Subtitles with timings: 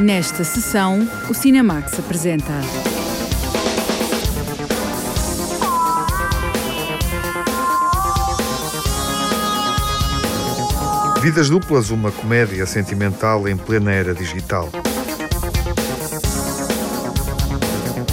[0.00, 2.54] Nesta sessão, o Cinemax apresenta.
[11.20, 14.70] Vidas Duplas, uma comédia sentimental em plena era digital.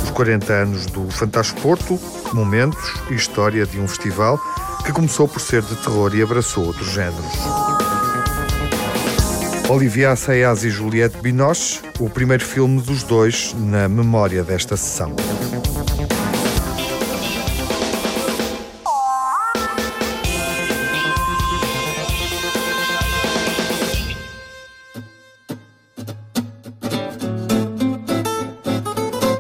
[0.03, 1.97] Os 40 anos do Fantástico Porto,
[2.33, 4.37] momentos e história de um festival
[4.85, 7.66] que começou por ser de terror e abraçou outros géneros.
[9.69, 15.13] Olivia Assayas e Juliette Binoche, o primeiro filme dos dois na memória desta sessão.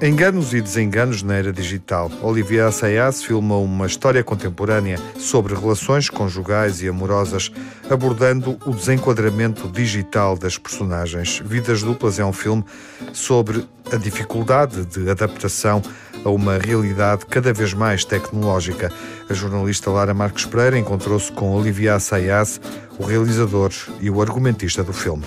[0.07, 2.11] Enganos e desenganos na era digital.
[2.21, 7.51] Olivia Assayas filma uma história contemporânea sobre relações conjugais e amorosas,
[7.89, 11.41] abordando o desenquadramento digital das personagens.
[11.43, 12.63] Vidas Duplas é um filme
[13.13, 15.81] sobre a dificuldade de adaptação
[16.23, 18.91] a uma realidade cada vez mais tecnológica.
[19.29, 22.59] A jornalista Lara Marques Pereira encontrou-se com Olivia Assayas,
[22.99, 25.23] o realizador e o argumentista do filme.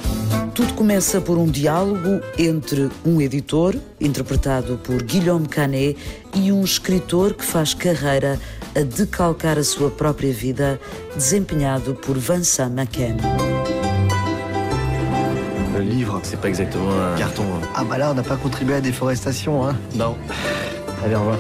[0.55, 5.97] Tudo começa por um diálogo entre um editor, interpretado por Guillaume Canet,
[6.35, 8.39] e um escritor que faz carreira
[8.75, 10.79] a decalcar a sua própria vida,
[11.17, 13.17] desempenhado por Vincent McCann.
[15.77, 17.43] Le livre, c'est pas exactement un carton.
[17.55, 17.67] hein.
[17.75, 19.77] Ah bah là, on n'a pas contribué à la déforestation, hein.
[19.95, 20.17] Non.
[21.05, 21.39] Allez, au revoir.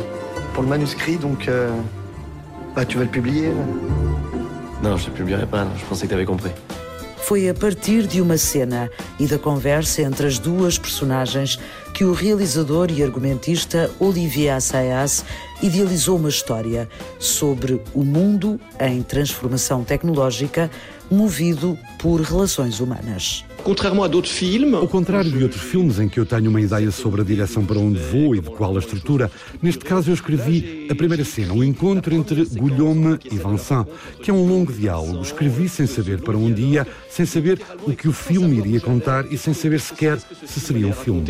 [0.55, 1.49] Pour le manuscrit, donc...
[1.49, 1.71] euh,
[2.75, 3.65] Bah, tu vas le publier là
[4.83, 5.73] Non, je te publierai pas, non.
[5.77, 6.51] je pensais que t'avais compris.
[7.19, 8.89] Foi a partir de uma cena
[9.21, 11.59] e da conversa entre as duas personagens
[11.95, 15.25] que o realizador e argumentista Olivier Assayas
[15.63, 20.71] idealizou uma história sobre o mundo em transformação tecnológica
[21.11, 23.45] movido por relações humanas.
[24.79, 27.79] Ao contrário de outros filmes em que eu tenho uma ideia sobre a direção para
[27.79, 29.31] onde vou e de qual a estrutura,
[29.61, 33.87] neste caso eu escrevi a primeira cena, o encontro entre Guillaume e Vincent,
[34.23, 35.21] que é um longo diálogo.
[35.21, 39.37] Escrevi sem saber para onde ia, sem saber o que o filme iria contar e
[39.37, 41.25] sem saber sequer se seria um filme.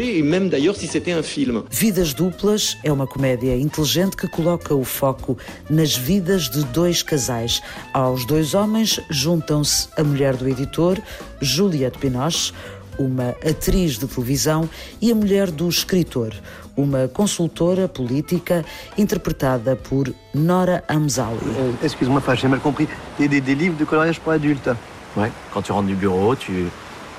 [1.71, 7.63] Vidas Duplas é uma comédia inteligente que coloca o foco nas vidas de dois casais.
[7.93, 10.99] Aos dois homens juntam-se a mulher do editor,
[11.41, 12.53] Juliette Binoche,
[12.99, 14.69] uma atriz de televisão,
[15.01, 16.35] e a mulher do escritor,
[16.77, 18.63] uma consultora política
[18.99, 21.39] interpretada por Nora Amzali.
[21.57, 22.89] Euh, Excuse-moi, j'ai mal compris.
[23.19, 24.69] Des, des, des livres de coloriage pour adultes.
[25.17, 26.67] Ouais, quand tu rentres du bureau, tu,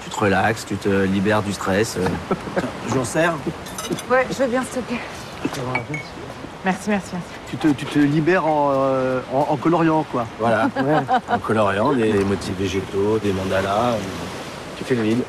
[0.03, 1.97] tu te relaxes, tu te libères du stress.
[1.97, 2.07] euh.
[2.88, 3.34] je vous en sers
[4.09, 5.00] Ouais, je veux bien, s'il te plaît.
[6.63, 7.28] Merci, merci, merci.
[7.50, 10.25] Tu te, tu te libères en, euh, en, en coloriant, quoi.
[10.40, 10.69] Voilà.
[11.29, 13.94] En coloriant, des motifs végétaux, des mandalas.
[13.94, 13.97] euh,
[14.78, 15.23] Tu fais le vide.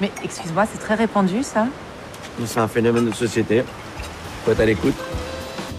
[0.00, 1.66] Mais excuse-moi, c'est très répandu, ça?
[2.46, 3.64] C'est un phénomène de société.
[4.44, 4.94] Faut être à l'écoute.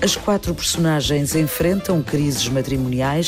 [0.03, 3.22] As quatro personagens enfrentam crises matrimoniais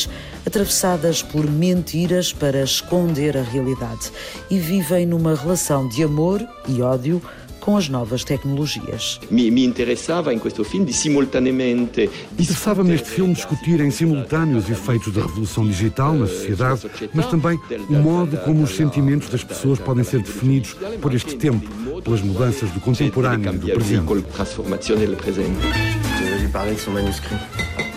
[0.46, 4.12] atravessadas por mentiras para esconder a realidade
[4.50, 7.22] e vivem numa relação de amor e ódio
[7.64, 9.22] com as novas tecnologias.
[9.32, 14.70] Mi, mi interessava in questo film di simultaneamente Interessava-me neste filme discutir em simultâneo os
[14.70, 16.82] efeitos da revolução digital na sociedade,
[17.14, 17.58] mas também
[17.90, 21.66] o modo como os sentimentos das pessoas podem ser definidos por este tempo,
[22.02, 24.04] pelas mudanças do contemporâneo e do presente.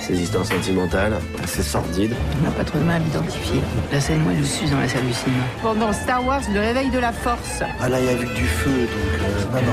[0.07, 2.15] Ses histoires sentimentales, assez sordides.
[2.39, 3.61] On n'a pas trop de mal à m'identifier.
[3.93, 5.43] La scène, moi, je suis dans la salle du cinéma.
[5.61, 7.63] Pendant Star Wars, le réveil de la force.
[7.81, 9.25] Ah là, il y a vu du feu, donc...
[9.25, 9.73] euh,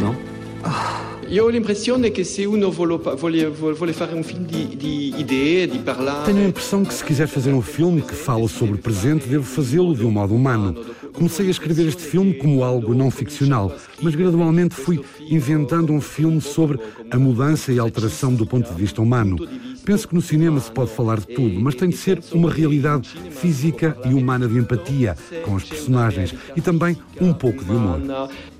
[0.00, 0.14] non, non.
[0.70, 5.12] Non Io ho l'impressione che se uno vuole, vuole, vuole fare un film di, di
[5.18, 6.24] idee, di parlare...
[6.24, 9.44] Tenho a impressão que se quiser fazer um filme que fala sobre o presente, devo
[9.44, 10.74] fazê-lo de um modo humano.
[11.12, 16.40] Comecei a escrever este filme como algo não ficcional, mas gradualmente fui inventando um filme
[16.40, 16.78] sobre
[17.10, 19.36] a mudança e alteração do ponto de vista humano.
[19.88, 23.08] Penso que no cinema se pode falar de tudo, mas tem de ser uma realidade
[23.30, 27.98] física e humana de empatia com os personagens e também um pouco de humor.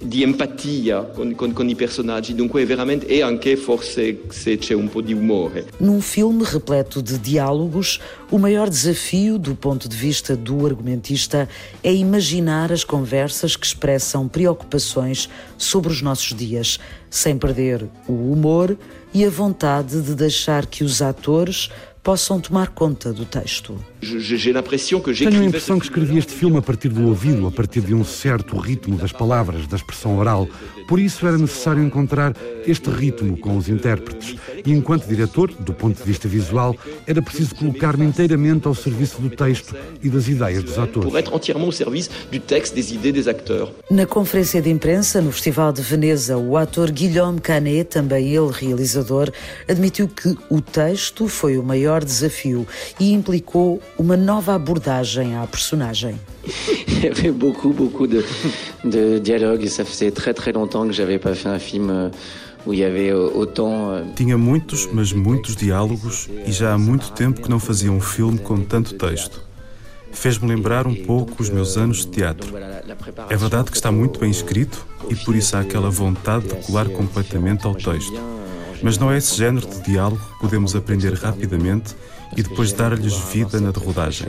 [0.01, 4.89] di empatia con, con, con i personaggi, dunque veramente e anche forse se c'è un
[4.89, 5.67] po' di umore.
[5.81, 7.99] Num filme repleto de diálogos,
[8.31, 11.49] o maior desafio do ponto de vista do argumentista
[11.83, 16.79] é imaginar as conversas que expressam preocupações sobre os nossos dias,
[17.09, 18.77] sem perder o humor
[19.15, 21.71] e a vontade de deixar que os atores
[22.03, 23.79] possam tomar conta do texto.
[24.01, 28.05] Tenho a impressão que escrevi este filme a partir do ouvido, a partir de um
[28.05, 30.49] certo ritmo das palavras, da expressão oral.
[30.87, 32.35] Por isso era necessário encontrar
[32.67, 34.37] este ritmo com os intérpretes.
[34.65, 39.31] E enquanto diretor, do ponto de vista visual, era preciso colocar-me inteiramente ao serviço do
[39.31, 41.13] texto e das ideias dos atores.
[43.91, 49.31] Na conferência de imprensa no Festival de Veneza, o ator Guilherme Canet, também ele realizador,
[49.69, 52.67] admitiu que o texto foi o maior desafio
[53.01, 56.15] e implicou uma nova abordagem à personagem.
[56.89, 58.25] Il y avait beaucoup, beaucoup de,
[58.85, 62.09] de dialogues et ça faisait très très longtemps que j'avais pas fait un film euh,
[62.67, 68.01] Euh, Tinha muitos, mas muitos diálogos e já há muito tempo que não fazia um
[68.01, 69.43] filme com tanto texto.
[70.13, 72.53] Fez-me lembrar um pouco os meus anos de teatro.
[73.31, 76.89] É verdade que está muito bem escrito e por isso há aquela vontade de colar
[76.89, 78.38] completamente ao texto.
[78.83, 81.97] Mas não é esse género de diálogo que podemos aprender rapidamente
[82.37, 84.29] e depois dar-lhes vida na rodagem.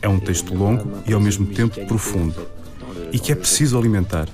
[0.00, 2.54] É um texto longo e ao mesmo tempo profundo
[3.14, 4.28] e que é preciso alimentar.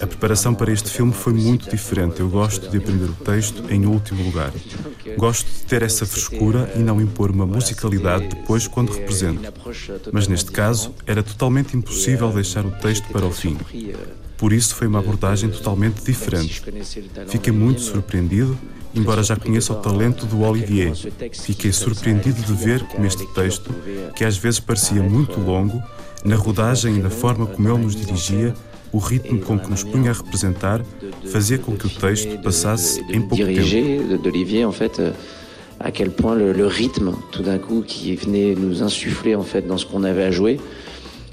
[0.00, 2.18] A preparação para este filme foi muito diferente.
[2.18, 4.52] Eu gosto de aprender o texto em último lugar.
[5.16, 9.52] Gosto de ter essa frescura e não impor uma musicalidade depois quando represento.
[10.12, 13.56] Mas neste caso, era totalmente impossível deixar o texto para o fim.
[14.40, 16.62] Por isso foi uma abordagem totalmente diferente.
[17.28, 18.58] Fiquei muito surpreendido
[18.94, 20.92] embora já conheça o talento do Olivier.
[21.32, 23.72] Fiquei surpreendido de ver como este texto,
[24.16, 25.80] que às vezes parecia muito longo,
[26.24, 28.52] na rodagem e na forma como ele nos dirigia,
[28.92, 30.84] o ritmo com que nos punha a representar
[31.30, 33.60] fazia com que o texto passasse em pouco tempo.
[35.82, 39.62] à quel point le, le rythme, tout d'un coup, qui venait nous insuffler en fait
[39.62, 40.60] dans ce qu'on avait à jouer,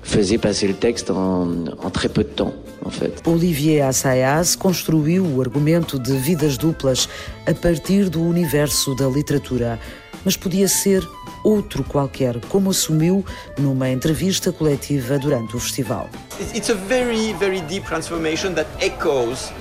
[0.07, 2.54] faisait passer le texte en, en très peu de temps.
[2.86, 3.21] En fait.
[3.25, 7.09] Olivier Assayas construiu o argumento de vidas duplas
[7.45, 9.77] a partir do universo da literatura,
[10.24, 11.06] mas podia ser
[11.44, 13.25] outro qualquer, como assumiu
[13.57, 16.09] numa entrevista coletiva durante o festival.
[16.54, 19.51] It's a very, very deep transformation that echoes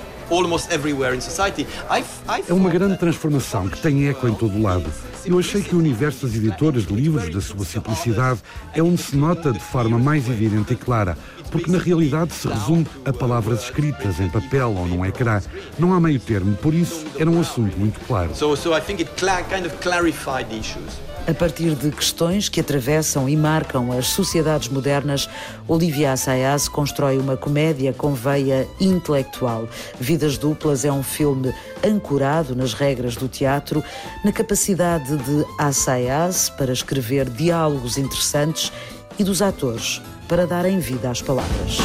[2.47, 4.85] é uma grande transformação que tem eco em todo lado.
[5.25, 8.39] Eu achei que o universo das editoras de livros, da sua simplicidade,
[8.73, 11.17] é onde se nota de forma mais evidente e clara,
[11.51, 15.41] porque na realidade se resume a palavras escritas em papel ou num ecrã.
[15.77, 18.33] Não há meio termo, por isso era um assunto muito claro.
[18.35, 19.11] So, so I think it
[19.49, 21.07] kind of clarified issues.
[21.27, 25.27] A partir de questões que atravessam e marcam as sociedades modernas,
[25.67, 29.67] Olivia Assayas constrói uma comédia com veia intelectual.
[29.99, 31.53] Vidas Duplas é um filme
[31.85, 33.83] ancorado nas regras do teatro,
[34.23, 38.71] na capacidade de Assayas para escrever diálogos interessantes
[39.19, 41.77] e dos atores para darem vida às palavras.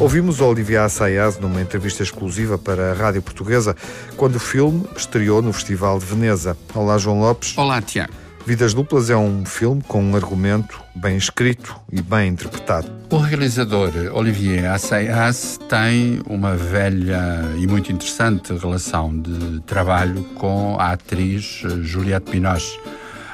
[0.00, 3.76] Ouvimos Olivia Assayas numa entrevista exclusiva para a Rádio Portuguesa
[4.16, 6.56] quando o filme estreou no Festival de Veneza.
[6.74, 7.56] Olá, João Lopes.
[7.58, 8.10] Olá, Tiago.
[8.46, 12.90] Vidas Duplas é um filme com um argumento bem escrito e bem interpretado.
[13.10, 20.92] O realizador Olivier Assayas tem uma velha e muito interessante relação de trabalho com a
[20.92, 22.80] atriz Juliette Binoche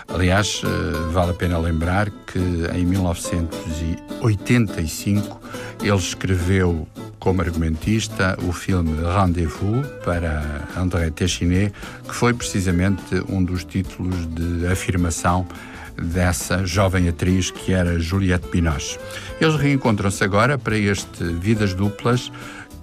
[0.08, 0.68] Aliás, eh,
[1.12, 2.38] vale a pena lembrar que
[2.74, 5.38] em 1985
[5.82, 6.88] ele escreveu
[7.18, 11.72] como argumentista o filme Rendezvous para André Téchiné,
[12.06, 15.44] que foi precisamente um dos títulos de afirmação
[15.96, 19.00] dessa jovem atriz que era Juliette Binoche.
[19.40, 22.30] Eles reencontram-se agora para este Vidas Duplas,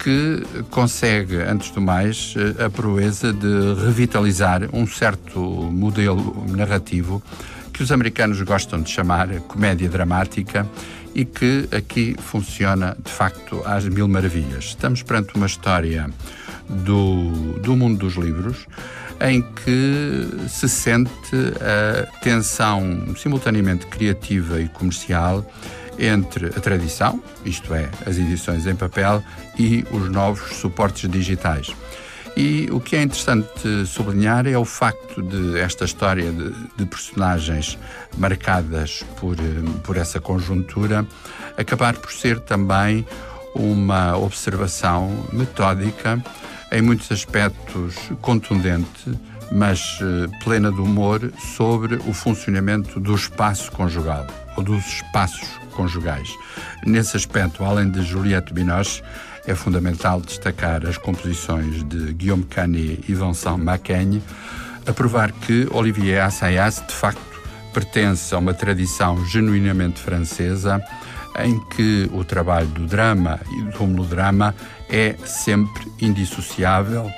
[0.03, 7.23] que consegue, antes do mais, a proeza de revitalizar um certo modelo narrativo
[7.71, 10.67] que os americanos gostam de chamar comédia dramática
[11.15, 14.65] e que aqui funciona de facto às mil maravilhas.
[14.65, 16.09] Estamos perante uma história
[16.67, 18.67] do, do mundo dos livros
[19.21, 21.11] em que se sente
[21.61, 25.49] a tensão simultaneamente criativa e comercial
[25.97, 29.23] entre a tradição, isto é, as edições em papel,
[29.57, 31.73] e os novos suportes digitais.
[32.35, 37.77] E o que é interessante sublinhar é o facto de esta história de, de personagens
[38.17, 39.37] marcadas por,
[39.83, 41.05] por essa conjuntura
[41.57, 43.05] acabar por ser também
[43.53, 46.23] uma observação metódica,
[46.71, 49.11] em muitos aspectos contundente,
[49.51, 54.25] mas eh, plena de humor sobre o funcionamento do espaço conjugal
[54.57, 56.37] ou dos espaços conjugais.
[56.85, 59.03] Nesse aspecto, além de Juliette Binoche,
[59.45, 64.23] é fundamental destacar as composições de Guillaume Canet e Vincent Macaigne,
[64.85, 67.21] a provar que Olivier Assayas, de facto,
[67.73, 70.81] pertence a uma tradição genuinamente francesa
[71.39, 74.53] em que o trabalho do drama e do melodrama
[74.89, 77.11] é sempre indissociável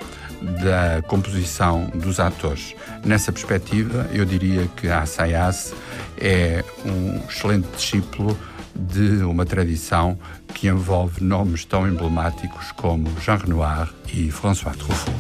[0.64, 2.76] da composição dos atores.
[3.04, 5.74] Nessa perspectiva, eu diria que Assayas
[6.20, 8.38] é um excelente discípulo
[8.76, 10.18] de uma tradição
[10.54, 15.12] que envolve nomes tão emblemáticos como Jean Renoir e François Truffaut.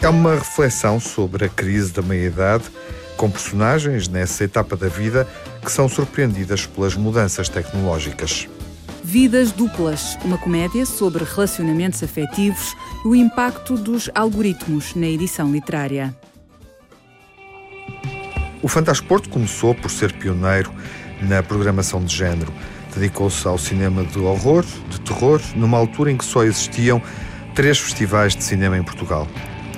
[0.00, 2.64] É uma reflexão sobre a crise da meia-idade,
[3.16, 5.26] com personagens nessa etapa da vida
[5.64, 8.46] que são surpreendidas pelas mudanças tecnológicas.
[9.02, 12.74] Vidas Duplas, uma comédia sobre relacionamentos afetivos
[13.04, 16.14] e o impacto dos algoritmos na edição literária.
[18.64, 20.72] O Fantasporto começou por ser pioneiro
[21.20, 22.50] na programação de género.
[22.94, 27.02] Dedicou-se ao cinema de horror, de terror, numa altura em que só existiam
[27.54, 29.28] três festivais de cinema em Portugal.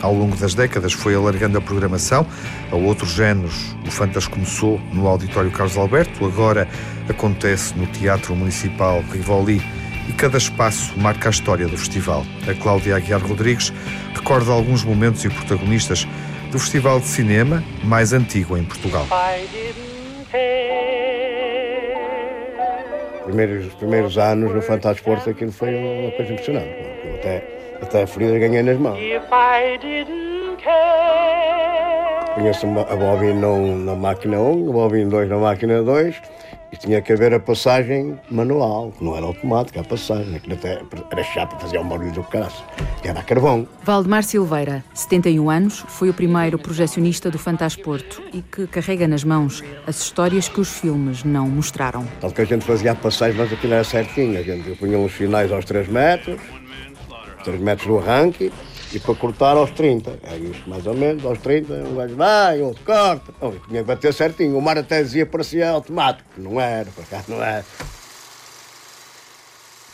[0.00, 2.24] Ao longo das décadas foi alargando a programação
[2.70, 3.74] a outros géneros.
[3.84, 6.68] O Fantas começou no Auditório Carlos Alberto, agora
[7.08, 9.60] acontece no Teatro Municipal Rivoli
[10.08, 12.24] e cada espaço marca a história do festival.
[12.48, 13.72] A Cláudia Aguiar Rodrigues
[14.14, 16.06] recorda alguns momentos e protagonistas
[16.50, 19.06] do festival de cinema mais antigo em Portugal.
[23.24, 26.70] Primeiros, os primeiros anos no Fantasporto aquilo foi uma coisa impressionante.
[27.18, 28.98] Até até a ferida ganhei nas mãos.
[32.36, 36.16] Conheço a bobina na máquina 1, a bobina 2 na máquina 2
[36.70, 41.24] e tinha que haver a passagem manual, não era automática a passagem, aquilo até era
[41.24, 42.62] chapa, fazia um barulho do caraço,
[43.02, 43.66] era a carvão.
[43.82, 49.64] Valdemar Silveira, 71 anos, foi o primeiro projecionista do Fantasporto e que carrega nas mãos
[49.86, 52.06] as histórias que os filmes não mostraram.
[52.20, 55.16] Tanto que a gente fazia a passagem, mas aquilo era certinho, a gente punha uns
[55.16, 56.38] sinais aos 3 metros,
[57.44, 58.52] 3 metros do arranque
[58.92, 60.18] e para cortar aos 30.
[60.22, 63.34] É isso, mais ou menos, aos 30, um gajo vai, outro corta.
[63.40, 64.56] Oh, tinha que bater certinho.
[64.56, 66.28] O mar até dizia parecia automático.
[66.36, 67.64] Não era, para cá não era.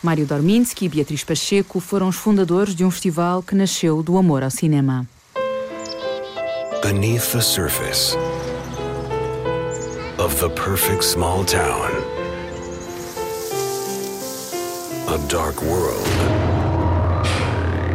[0.01, 4.43] Mário Dorminski e Beatriz Pacheco foram os fundadores de um festival que nasceu do amor
[4.43, 5.07] ao cinema.
[6.81, 8.17] Beneath the surface
[10.19, 11.89] of the perfect small town,
[15.07, 16.22] a dark world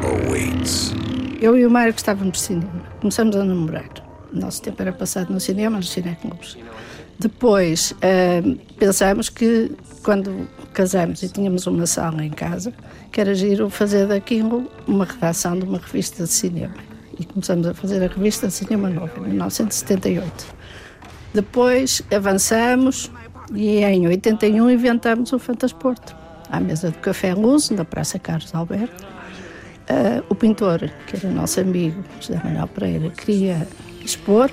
[0.09, 0.93] awaits.
[1.41, 2.83] Eu e o Mário gostávamos de cinema.
[3.01, 3.89] Começamos a namorar.
[4.33, 6.57] Nosso tempo era passado no cinema, nos cineclubes.
[7.19, 9.73] Depois uh, pensámos que
[10.03, 12.73] quando casamos e tínhamos uma sala em casa,
[13.11, 16.75] que era giro fazer daquilo uma redação de uma revista de cinema.
[17.19, 20.47] E começamos a fazer a revista de Cinema Novo, em 1978.
[21.35, 23.11] Depois avançamos
[23.53, 26.15] e em 81 inventamos o Fantasporto,
[26.49, 29.19] à mesa do Café Luz, na Praça Carlos Alberto
[29.91, 33.67] Uh, o pintor, que era nosso amigo, José Manuel Pereira, queria
[34.05, 34.51] expor,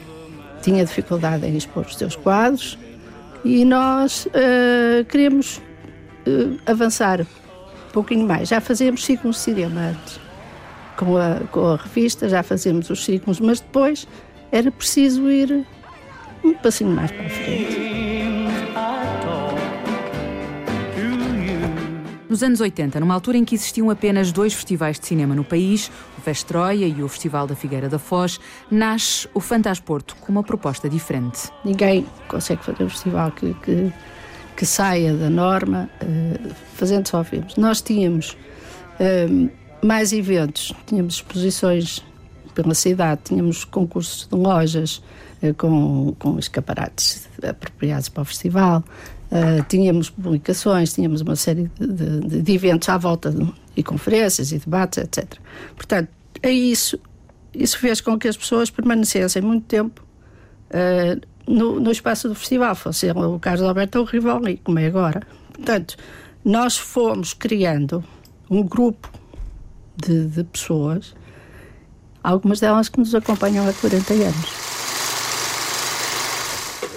[0.62, 2.78] tinha dificuldade em expor os seus quadros
[3.44, 5.04] e nós uh,
[6.26, 8.48] uh, avançar um pouquinho mais.
[8.48, 10.20] Já fazíamos ciclos de cinema antes,
[10.96, 14.08] com a, com a revista, já fazíamos os ciclos, mas depois
[14.54, 15.66] era preciso ir
[16.44, 17.85] um passinho mais para a frente.
[22.36, 25.90] Nos anos 80, numa altura em que existiam apenas dois festivais de cinema no país,
[26.18, 30.90] o Vestroia e o Festival da Figueira da Foz, nasce o Fantasporto com uma proposta
[30.90, 31.50] diferente.
[31.64, 33.94] Ninguém consegue fazer um festival que, que,
[34.58, 37.56] que saia da norma uh, fazendo só filmes.
[37.56, 38.32] Nós tínhamos
[39.00, 39.50] uh,
[39.82, 42.04] mais eventos, tínhamos exposições
[42.54, 45.02] pela cidade, tínhamos concursos de lojas
[45.42, 48.84] uh, com, com escaparates apropriados para o festival,
[49.36, 54.54] Uh, tínhamos publicações, tínhamos uma série de, de, de eventos à volta de, e conferências
[54.54, 55.26] e debates, etc.
[55.76, 56.10] Portanto,
[56.42, 56.98] é isso.
[57.54, 60.06] Isso fez com que as pessoas permanecessem muito tempo
[60.70, 61.20] uh,
[61.52, 65.22] no, no, espaço do festival, fosse o Carlos Alberto ou o Rivoli, como é agora.
[65.54, 65.98] Portanto,
[66.44, 68.04] nós fomos criando
[68.50, 69.12] um grupo
[69.98, 71.14] de pessoas,
[72.24, 74.65] algumas delas que nos acompanham há 40 anos.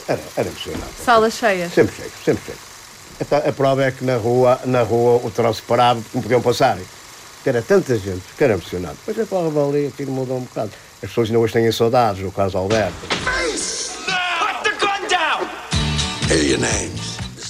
[0.08, 0.94] Era, era impressionante.
[1.04, 1.72] Salas cheias?
[1.72, 2.58] Sempre cheio, sempre cheio.
[3.20, 6.40] Então, a prova é que na rua, na rua o troço parava porque não podiam
[6.40, 6.78] passar.
[7.42, 8.96] Que era tanta gente que era impressionante.
[9.06, 10.70] Depois a prova ali, aquilo mudou um bocado.
[11.02, 12.94] As pessoas ainda hoje têm saudades do caso Alberto.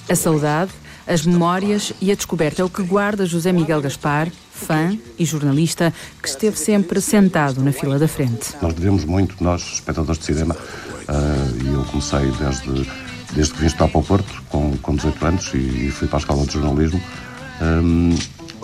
[0.09, 0.73] A saudade,
[1.07, 5.93] as memórias e a descoberta é o que guarda José Miguel Gaspar, fã e jornalista,
[6.23, 8.55] que esteve sempre sentado na fila da frente.
[8.61, 10.57] Nós devemos muito, nós, espectadores de cinema,
[11.09, 12.91] uh, e eu comecei desde,
[13.33, 16.21] desde que vim estudar para o Porto, com, com 18 anos, e fui para a
[16.21, 17.01] escola de jornalismo.
[17.61, 18.15] Um,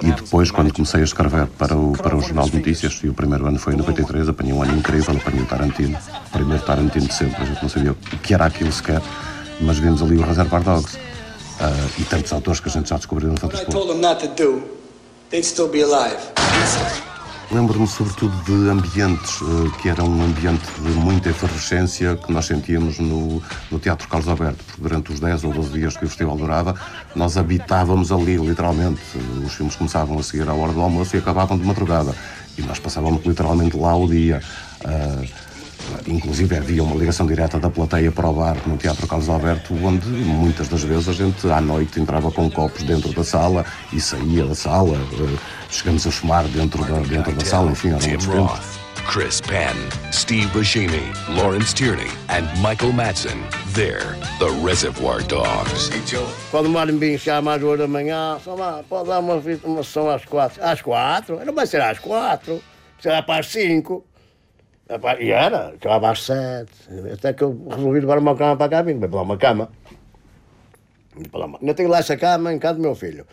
[0.02, 3.14] e depois, quando comecei a escrever para o, para o Jornal de Notícias, e o
[3.14, 5.96] primeiro ano foi em 93, apanhei um ano incrível, apanhei o Tarantino,
[6.26, 9.00] o primeiro Tarantino de sempre, a gente não sabia o que era aquilo sequer,
[9.60, 10.96] mas vimos ali o Reservoir Dogs.
[10.96, 13.72] Uh, e tantos autores que a gente já descobriu no Fantasport.
[17.50, 22.98] Lembro-me sobretudo de ambientes, eh, que era um ambiente de muita efervescência que nós sentíamos
[22.98, 26.36] no, no Teatro Carlos Alberto, porque durante os 10 ou 12 dias que o festival
[26.36, 26.74] durava,
[27.14, 29.00] nós habitávamos ali, literalmente.
[29.44, 32.14] Os filmes começavam a seguir à hora do almoço e acabavam de madrugada.
[32.56, 34.40] E nós passávamos literalmente lá o dia.
[34.84, 35.43] Uh,
[36.06, 40.06] Inclusive havia uma ligação direta da plateia para o bar no Teatro Carlos Alberto, onde
[40.08, 44.44] muitas das vezes a gente à noite entrava com copos dentro da sala e saía
[44.44, 44.98] da sala.
[45.12, 45.38] Uh,
[45.70, 49.76] chegamos a fumar dentro da, dentro da sala, enfim, era um dos Chris Penn,
[50.12, 53.38] Steve Buscemi, Lawrence Tierney, and Michael Madsen.
[53.74, 55.90] They're the Reservoir Dogs.
[56.50, 60.08] Quando o Marimbim chama às 8 da manhã, só lá, pode dar uma, uma sessão
[60.08, 60.62] às 4.
[60.64, 61.44] Às 4?
[61.44, 62.62] Não vai ser às 4,
[62.98, 64.04] será para as 5.
[65.18, 66.70] E era, acabava às 7.
[67.12, 69.70] Até que eu resolvi levar uma cama para cá, vim para lá uma cama.
[71.60, 73.26] Ainda tenho lá essa cama em casa do meu filho.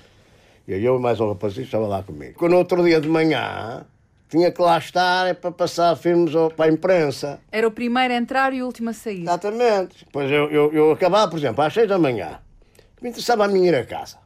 [0.67, 2.35] E eu e mais um rapazinho estava lá comigo.
[2.37, 3.85] Quando outro dia de manhã
[4.29, 7.41] tinha que lá estar para passar filmes para a imprensa.
[7.51, 9.23] Era o primeiro a entrar e o último a sair.
[9.23, 10.07] Exatamente.
[10.09, 12.39] Pois eu, eu, eu acabava, por exemplo, às seis da manhã.
[13.01, 14.17] Me interessava a mim ir a casa.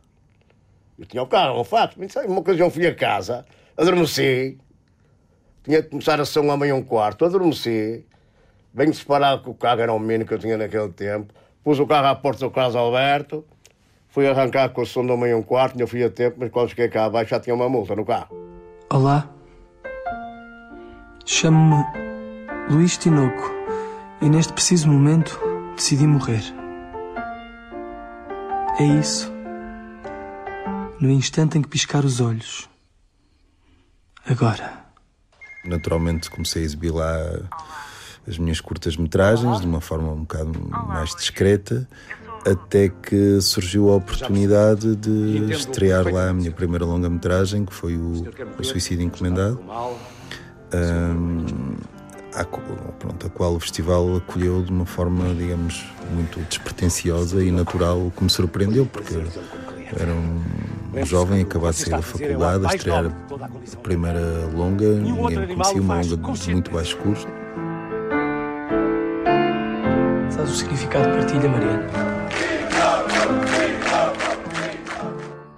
[1.00, 1.98] Eu tinha o carro, um fato.
[2.28, 4.60] Uma ocasião fui a casa, adormeci.
[5.66, 8.06] Tinha que começar a ser um homem e um quarto, adormeci.
[8.72, 11.34] Bem separado que o carro era o mínimo que eu tinha naquele tempo.
[11.64, 13.44] Pus o carro à porta do Carlos Alberto.
[14.08, 16.70] Fui arrancar com o som do meio um quarto, ainda fui a tempo, mas quando
[16.70, 18.38] cheguei cá abaixo já tinha uma multa no carro.
[18.92, 19.28] Olá.
[21.26, 21.84] Chamo-me
[22.70, 23.52] Luís Tinoco
[24.22, 25.40] e neste preciso momento
[25.76, 26.44] decidi morrer.
[28.80, 29.34] É isso.
[31.02, 32.70] No instante em que piscar os olhos.
[34.30, 34.85] Agora.
[35.66, 37.40] Naturalmente comecei a exibir lá
[38.28, 40.52] as minhas curtas-metragens de uma forma um bocado
[40.88, 41.88] mais discreta,
[42.46, 48.26] até que surgiu a oportunidade de estrear lá a minha primeira longa-metragem, que foi o,
[48.60, 49.60] o Suicídio Encomendado
[50.74, 51.76] um,
[52.34, 58.12] a, pronto, a qual o festival acolheu de uma forma, digamos, muito despretensiosa e natural,
[58.16, 59.14] que me surpreendeu, porque
[59.98, 60.42] era um,
[60.96, 65.82] um jovem acabado de sair da faculdade, a estrear a primeira longa, ninguém me conhecia,
[65.82, 67.28] uma longa de muito baixo custo.
[70.30, 72.16] Sabes o significado de partilha, Mariana?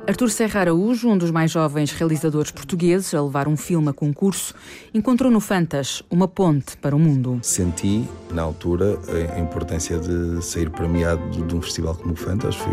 [0.07, 4.55] Artur Serra Araújo, um dos mais jovens realizadores portugueses a levar um filme a concurso,
[4.93, 7.39] encontrou no Fantas uma ponte para o mundo.
[7.41, 8.97] Senti, na altura,
[9.35, 12.55] a importância de sair premiado de um festival como o Fantas.
[12.55, 12.71] Fui,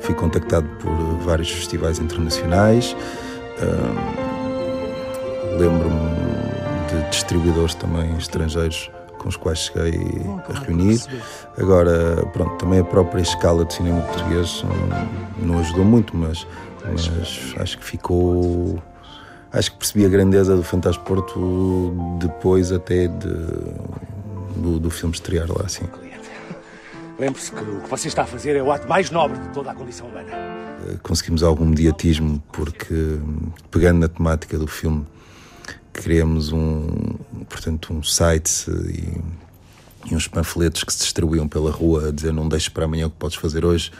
[0.00, 2.96] fui contactado por vários festivais internacionais.
[5.58, 6.18] Lembro-me
[6.88, 10.00] de distribuidores também estrangeiros com os quais cheguei
[10.48, 11.00] a reunir.
[11.58, 14.64] Agora, pronto, também a própria escala de cinema português
[15.38, 16.46] não, não ajudou muito, mas,
[16.84, 17.10] mas
[17.60, 18.80] acho que ficou.
[19.52, 23.28] Acho que percebi a grandeza do Fantasporto depois até de,
[24.56, 25.86] do, do filme estrear lá, assim.
[27.18, 29.72] Lembre-se que o que você está a fazer é o ato mais nobre de toda
[29.72, 30.30] a condição humana.
[31.02, 33.18] Conseguimos algum mediatismo porque,
[33.70, 35.04] pegando na temática do filme,
[35.92, 36.86] criamos um,
[37.48, 42.48] portanto, um site e, e, uns panfletos que se distribuíam pela rua a dizer não
[42.48, 43.90] deixes para amanhã o que podes fazer hoje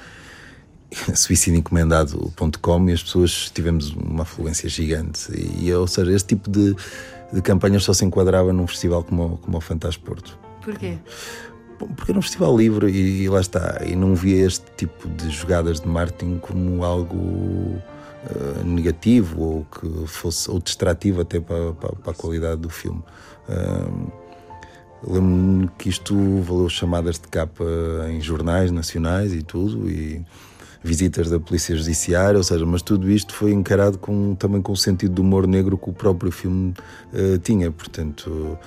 [1.12, 5.28] suicidioencomendado.com e as pessoas tivemos uma afluência gigante
[5.61, 6.76] e, ou seja, este tipo de,
[7.33, 10.38] de campanhas só se enquadrava num festival como, como o Fantasporto.
[10.62, 10.98] Porquê?
[11.79, 15.31] Porque era um festival livre e, e lá está, e não via este tipo de
[15.31, 17.81] jogadas de marketing como algo
[18.25, 23.03] eh, negativo ou que fosse ou distrativo até para, para, para a qualidade do filme.
[23.49, 24.29] Uh,
[25.07, 27.64] Lembro-me que isto valeu chamadas de capa
[28.11, 30.25] em jornais nacionais e tudo, e
[30.83, 34.77] visitas da Polícia Judiciária, ou seja, mas tudo isto foi encarado com, também com o
[34.77, 36.75] sentido do humor negro que o próprio filme
[37.12, 38.59] uh, tinha, portanto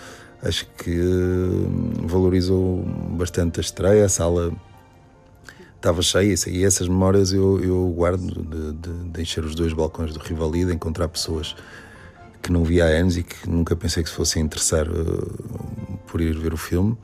[0.43, 2.83] acho que uh, valorizou
[3.17, 4.51] bastante a estreia, a sala
[5.75, 10.13] estava cheia e essas memórias eu, eu guardo de, de, de, encher os dois balcões
[10.13, 11.55] do Rivali, de encontrar pessoas
[12.41, 16.21] que não via há anos e que nunca pensei que se fossem interessar uh, por
[16.21, 16.97] ir ver o filme.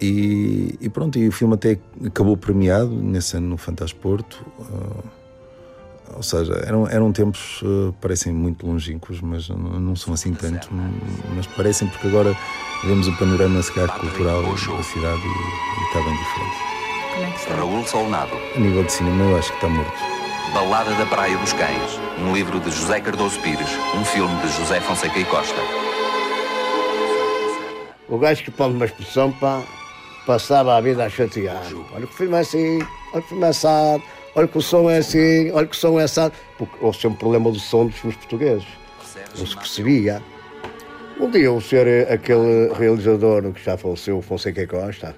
[0.00, 4.44] E, e, pronto, e o filme até acabou premiado nesse ano no Fantasporto.
[4.58, 5.23] Uh,
[6.12, 10.68] ou seja, eram, eram tempos, uh, parecem muito longínquos, mas não, não, são assim tanto.
[11.34, 12.36] Mas parecem porque agora
[12.84, 16.74] vemos o panorama se cultural da cidade e, e está bem diferente.
[17.14, 17.54] Como é que está?
[17.54, 18.32] Raul Solnado.
[18.56, 19.92] A nível de cinema, eu acho que está morto.
[20.52, 24.80] Balada da Praia dos Cães, um livro de José Cardoso Pires, um filme de José
[24.80, 25.60] Fonseca e Costa.
[28.08, 29.62] O gajo que põe uma expressão, pá,
[30.26, 31.62] passava a vida a chatear.
[31.92, 32.78] Olha que o filme é assim,
[33.12, 34.02] olha que o filme é assado,
[34.34, 36.34] olha que o som é assim, olha que o som é assado.
[36.58, 38.66] Porque houve sempre um problema do som dos filmes portugueses.
[39.38, 40.22] não se percebia.
[41.20, 45.14] Um dia eu ser aquele realizador que já faleceu, Fonseca Costa,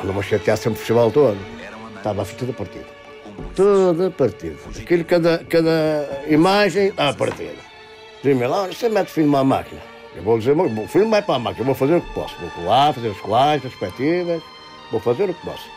[0.00, 1.38] andou-me a chatear sempre o festival todo.
[1.96, 2.84] Estava a fita da partida.
[3.56, 4.56] Toda a partida.
[4.78, 7.54] Aquilo, cada, cada imagem, a partida.
[8.22, 9.80] Diz-me lá, você mete filme à máquina.
[10.14, 12.36] Eu vou dizer, o filme vai para a máquina, eu vou fazer o que posso.
[12.38, 14.42] Vou colar, fazer as colagens, as perspectivas,
[14.90, 15.73] vou fazer o que posso.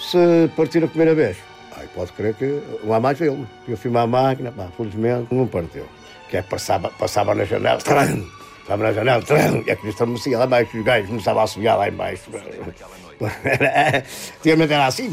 [0.00, 1.36] Se partir a primeira vez,
[1.76, 3.46] aí pode crer que não há mais filme.
[3.66, 5.84] Eu filme à máquina, pá, felizmente não partiu.
[6.28, 8.26] Que é passava, passava na janela, tram,
[8.60, 11.88] estava na janela, tram, e aquilo estremecia lá embaixo, os gajos começavam a assobiar lá
[11.88, 12.30] embaixo.
[14.38, 15.08] Antigamente era assim.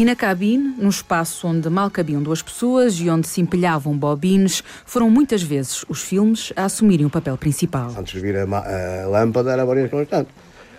[0.00, 4.64] E na cabine, no espaço onde mal cabiam duas pessoas e onde se empilhavam bobines,
[4.86, 7.92] foram muitas vezes os filmes a assumirem o papel principal.
[7.98, 10.32] Antes de vir a, a lâmpada era varias constantes.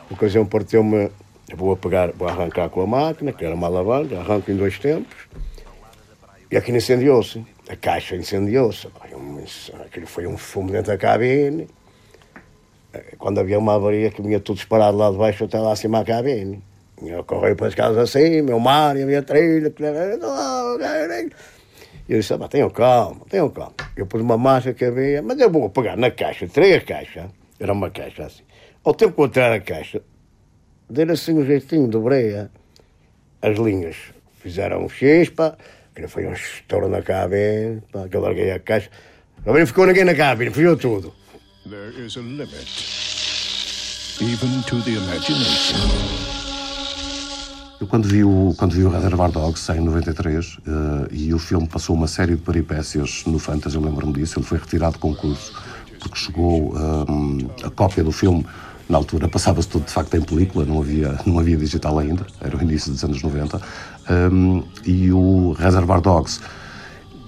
[0.09, 1.11] A ocasião parteu-me,
[1.55, 5.15] vou pegar, vou arrancar com a máquina, que era uma alavanca, arranco em dois tempos,
[6.51, 7.45] e aquilo incendiou-se.
[7.69, 8.87] A caixa incendiou-se.
[9.85, 11.67] Aquilo foi um fumo dentro da cabine.
[13.17, 16.05] Quando havia uma avaria que vinha tudo disparado lá de baixo até lá acima da
[16.05, 16.61] cabine.
[17.01, 19.73] Eu corri para as casas assim, meu mar a minha trilha.
[22.09, 23.73] E eu disse, ah, tenham calma, tenham calma.
[23.95, 27.29] Eu pus uma massa que havia, mas eu vou pegar na caixa, tirei a caixa,
[27.59, 28.43] era uma caixa assim.
[28.83, 30.01] Ao tempo que eu a caixa,
[30.91, 32.47] dei assim um jeitinho, dobrei
[33.41, 33.95] as linhas.
[34.41, 35.57] Fizeram um chispa,
[35.95, 38.89] que foi um estouro na cabine, pá, que eu larguei a caixa.
[39.45, 41.13] Não ficou ninguém na cabine, fugiu tudo.
[41.69, 42.67] There is a limit,
[44.19, 45.77] even to the imagination.
[47.79, 50.61] Eu quando vi o, quando vi o Reservoir Dogs em 93 uh,
[51.11, 54.59] e o filme passou uma série de peripécias no Fantasy, eu lembro-me disso, ele foi
[54.59, 55.51] retirado do concurso
[56.01, 58.45] porque chegou um, a cópia do filme
[58.89, 62.55] na altura passava-se tudo de facto em película, não havia, não havia digital ainda, era
[62.55, 63.61] o início dos anos 90,
[64.31, 66.41] um, e o Reservoir Dogs,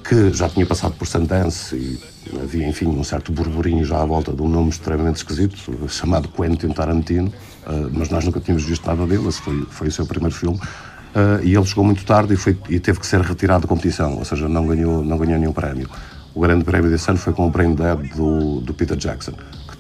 [0.03, 1.99] que já tinha passado por Sundance e
[2.41, 6.69] havia, enfim, um certo burburinho já à volta de um nome extremamente esquisito, chamado Quentin
[6.69, 7.29] Tarantino,
[7.65, 10.57] uh, mas nós nunca tínhamos visto nada dele, esse foi, foi o seu primeiro filme,
[10.57, 14.17] uh, e ele chegou muito tarde e, foi, e teve que ser retirado da competição,
[14.17, 15.89] ou seja, não ganhou, não ganhou nenhum prémio.
[16.35, 19.33] O grande prémio desse ano foi com o Brain Dead do, do Peter Jackson,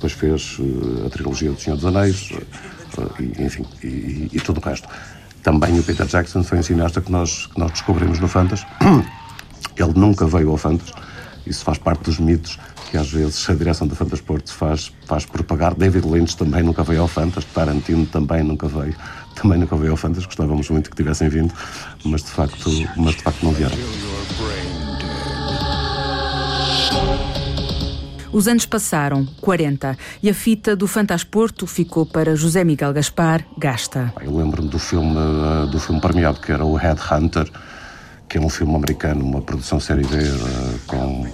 [0.03, 2.31] depois fez uh, a trilogia do Senhor dos Anéis,
[3.19, 4.87] e, enfim, e, e, tudo o resto.
[5.41, 8.65] Também o Peter Jackson foi um cineasta que nós, que nós descobrimos no Fantas.
[9.77, 10.91] Ele nunca veio ao Fantas,
[11.47, 12.59] isso faz parte dos mitos
[12.91, 15.73] que às vezes a direção do Fantasporto faz, faz propagar.
[15.73, 18.95] David Lynch também nunca veio ao Fantas, Tarantino também nunca veio,
[19.41, 21.53] também nunca veio ao Fantas, gostávamos muito que tivessem vindo,
[22.05, 23.77] mas de facto, mas de facto não vieram.
[28.33, 34.11] Os anos passaram, 40, e a fita do Fantasporto ficou para José Miguel Gaspar, gasta.
[34.19, 37.47] Eu lembro-me do filme, uh, do filme premiado, que era o Headhunter,
[38.27, 41.27] que é um filme americano, uma produção série B uh, com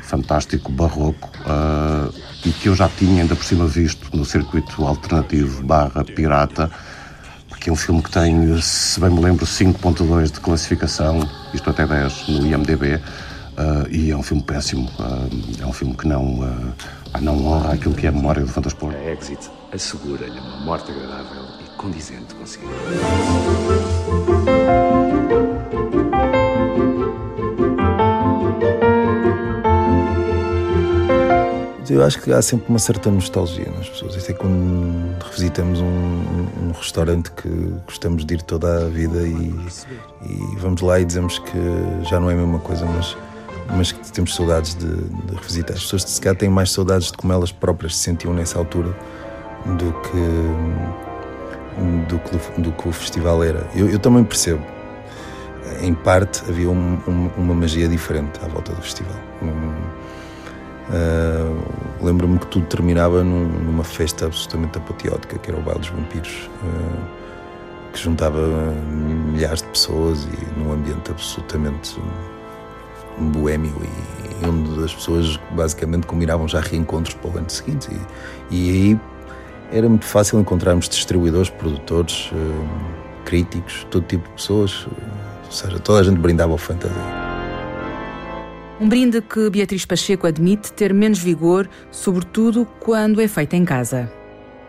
[0.00, 2.10] fantástico barroco uh,
[2.42, 6.70] e que eu já tinha ainda por cima visto no circuito alternativo barra pirata,
[7.60, 11.86] que é um filme que tem, se bem me lembro, 5.2 de classificação, isto até
[11.86, 12.98] 10 no IMDB,
[13.56, 14.86] Uh, e é um filme péssimo.
[14.98, 16.74] Uh, é um filme que não, uh,
[17.22, 18.94] não honra aquilo que é a memória do Fantasport.
[18.94, 22.66] A Exit assegura-lhe uma morte agradável e condizente consigo.
[31.88, 34.16] Eu acho que há sempre uma certa nostalgia nas pessoas.
[34.16, 37.48] Isso é quando revisitamos um, um, restaurante que
[37.86, 39.54] gostamos de ir toda a vida e,
[40.22, 41.58] e, vamos lá e dizemos que
[42.02, 43.16] já não é a mesma coisa, mas
[43.70, 45.76] mas que temos saudades de, de revisitar.
[45.76, 48.94] As pessoas de secar têm mais saudades de como elas próprias se sentiam nessa altura
[49.64, 50.18] do que,
[52.08, 53.66] do que, do que o festival era.
[53.74, 54.62] Eu, eu também percebo.
[55.82, 59.16] Em parte havia um, um, uma magia diferente à volta do festival.
[60.88, 65.88] Uh, Lembro-me que tudo terminava num, numa festa absolutamente apoteótica, que era o Baile dos
[65.88, 68.38] Vampiros, uh, que juntava
[69.32, 71.98] milhares de pessoas e num ambiente absolutamente
[73.18, 77.88] boêmio e onde as pessoas basicamente combinavam já reencontros para o ano seguinte.
[78.50, 79.00] E, e aí
[79.72, 84.86] era muito fácil encontrarmos distribuidores, produtores, uh, críticos, todo tipo de pessoas,
[85.44, 86.96] ou seja, toda a gente brindava ao fantasia.
[88.78, 94.12] Um brinde que Beatriz Pacheco admite ter menos vigor, sobretudo quando é feito em casa.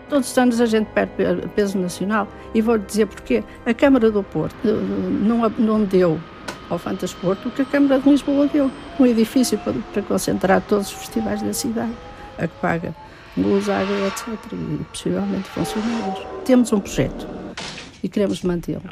[0.07, 1.11] Todos os anos a gente perde
[1.53, 3.43] peso nacional e vou dizer porquê.
[3.65, 6.17] A Câmara do Porto não, não deu
[6.69, 8.71] ao Fantasporto que a Câmara de Lisboa deu.
[8.99, 11.93] Um edifício para, para concentrar todos os festivais da cidade,
[12.37, 12.95] a que paga
[13.37, 14.27] luz, água, etc.
[14.51, 16.25] E possivelmente funcionários.
[16.43, 17.27] Temos um projeto
[18.03, 18.83] e queremos mantê-lo.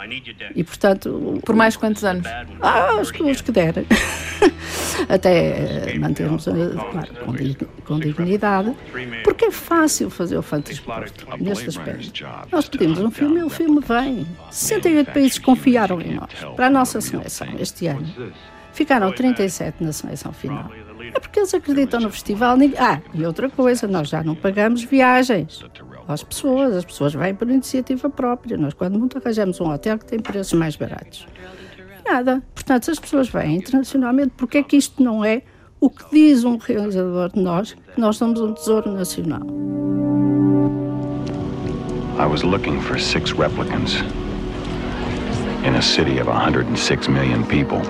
[0.56, 1.42] E, portanto...
[1.46, 2.28] Por mais quantos anos?
[2.62, 3.86] Ah, os, os que derem.
[5.10, 6.52] Até mantermos, eh,
[6.92, 8.76] claro, com, com, dignidade,
[9.24, 12.26] porque é fácil fazer o fantasporto neste aspecto.
[12.52, 14.26] Nós pedimos um filme e o filme vem.
[14.50, 18.08] 68 países confiaram em nós, para a nossa seleção este ano.
[18.74, 20.72] Ficaram 37 na seleção final.
[21.14, 22.58] É porque eles acreditam no festival.
[22.78, 25.64] Ah, e outra coisa, nós já não pagamos viagens
[26.08, 28.58] às pessoas, as pessoas vêm por iniciativa própria.
[28.58, 31.28] Nós, quando muito arranjamos um hotel que tem preços mais baratos.
[32.06, 32.44] Nada.
[32.54, 35.42] Portanto, se as pessoas vêm internacionalmente, porque é que isto não é
[35.80, 39.42] o que diz um realizador de nós, que nós somos um tesouro nacional?
[42.18, 44.02] I was looking for six replicants
[45.66, 47.82] in a city of 106 million people.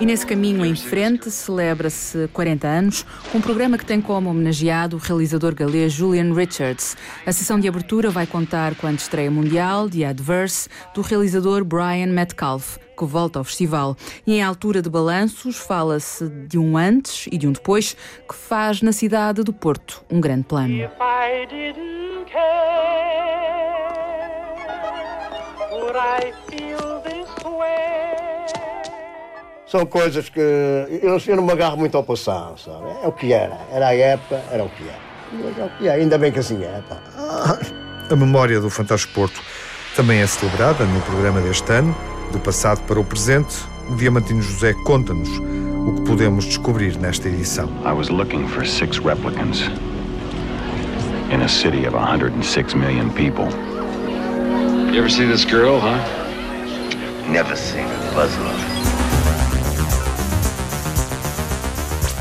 [0.00, 5.00] E nesse caminho em frente celebra-se 40 anos, um programa que tem como homenageado o
[5.00, 6.96] realizador galês Julian Richards.
[7.26, 12.06] A sessão de abertura vai contar com a estreia mundial de Adverse do realizador Brian
[12.12, 13.96] Metcalf, que volta ao festival.
[14.24, 17.96] E em altura de balanços, fala-se de um antes e de um depois,
[18.28, 20.74] que faz na cidade do Porto um grande plano.
[29.70, 32.86] São coisas que eu, eu não me agarro muito ao passado, sabe?
[33.02, 35.60] É o que era, era a época, era o que era.
[35.60, 36.82] É o que é, ainda bem que assim é.
[36.88, 36.96] Pá.
[38.10, 39.40] A memória do Fantasporto
[39.94, 41.94] também é celebrada no programa deste ano,
[42.32, 43.56] do passado para o presente.
[43.90, 47.68] O Diamantino José conta-nos o que podemos descobrir nesta edição.
[47.84, 49.70] I was looking for six replicants
[51.30, 53.48] in a city of 106 million people.
[54.92, 55.98] You ever see this girl, huh?
[57.30, 58.67] Never seen a puzzler.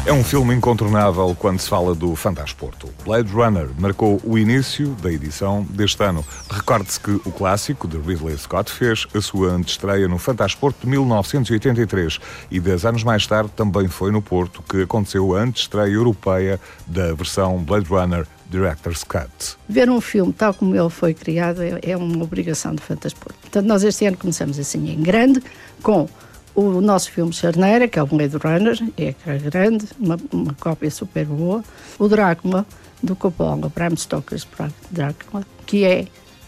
[0.07, 2.89] É um filme incontornável quando se fala do Fantasporto.
[3.03, 6.23] Blade Runner marcou o início da edição deste ano.
[6.49, 12.19] Recorde-se que o clássico de Ridley Scott fez a sua antestreia no Fantasporto de 1983
[12.49, 17.13] e dez anos mais tarde também foi no Porto que aconteceu a antestreia europeia da
[17.13, 19.57] versão Blade Runner Director's Cut.
[19.67, 23.37] Ver um filme tal como ele foi criado é, é uma obrigação de Fantasporto.
[23.41, 25.43] Portanto, nós este ano começamos assim em grande
[25.83, 26.07] com
[26.57, 30.89] o nosso filme Charneira, que é o Blade Runner, é, é grande, uma, uma cópia
[30.89, 31.63] super boa.
[31.99, 32.65] O Drácula,
[33.01, 34.47] do Coppola, Bram Stoker's
[34.89, 36.07] Drácula, que é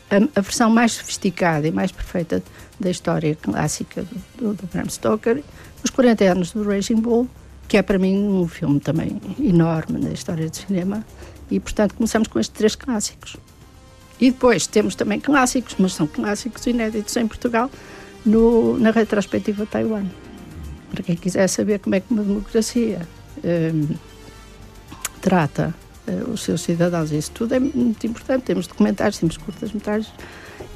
[0.10, 2.42] a, a, versão mais sofisticada e mais perfeita
[2.80, 5.44] da história clássica do, do, do Bram Stoker.
[5.84, 7.30] Os 40 anos do Raging Bull,
[7.68, 11.06] que é para mim um filme também enorme na história do cinema.
[11.52, 13.38] E, portanto, começamos com estes três clássicos.
[14.20, 17.70] E depois temos também clássicos, mas são clássicos inéditos em Portugal,
[18.26, 20.06] no, na retrospectiva Taiwan.
[20.92, 23.08] Para quem quiser saber como é que uma democracia
[23.44, 23.96] um,
[25.22, 25.74] trata
[26.08, 28.44] uh, os seus cidadãos, isso tudo é muito importante.
[28.44, 30.12] Temos documentários, temos curtas-metragens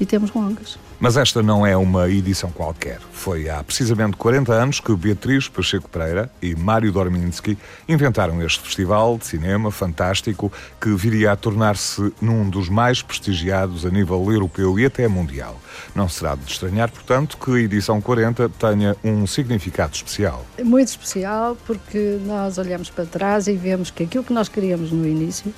[0.00, 0.78] e temos longas.
[0.98, 2.98] Mas esta não é uma edição qualquer.
[3.12, 9.18] Foi há precisamente 40 anos que Beatriz Pacheco Pereira e Mário Dorminski inventaram este festival
[9.18, 14.86] de cinema fantástico que viria a tornar-se num dos mais prestigiados a nível europeu e
[14.86, 15.60] até mundial.
[15.94, 20.44] Não será de estranhar, portanto, que a edição 40 tenha um significado especial.
[20.62, 25.06] Muito especial porque nós olhamos para trás e vemos que aquilo que nós queríamos no
[25.06, 25.52] início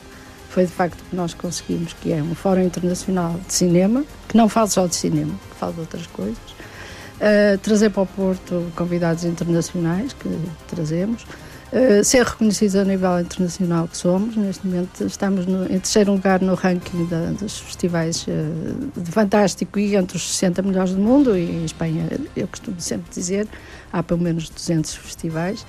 [0.56, 4.48] foi de facto que nós conseguimos, que é um Fórum Internacional de Cinema, que não
[4.48, 9.24] fala só de cinema, que fala de outras coisas, uh, trazer para o Porto convidados
[9.24, 10.30] internacionais, que
[10.66, 16.12] trazemos, uh, ser reconhecidos a nível internacional que somos, neste momento estamos no, em terceiro
[16.12, 20.98] lugar no ranking da, dos festivais uh, de Fantástico e entre os 60 melhores do
[21.02, 23.46] mundo, e em Espanha, eu costumo sempre dizer,
[23.92, 25.66] há pelo menos 200 festivais,